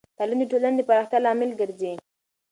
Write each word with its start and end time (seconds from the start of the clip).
تعلیم 0.17 0.39
د 0.41 0.45
ټولنې 0.51 0.75
د 0.77 0.81
پراختیا 0.89 1.19
لامل 1.25 1.51
ګرځی. 1.59 1.91